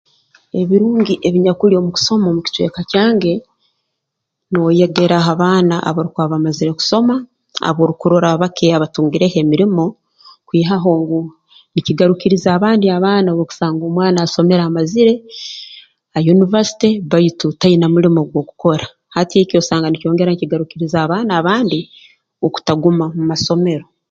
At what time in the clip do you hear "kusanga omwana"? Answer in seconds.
13.49-14.17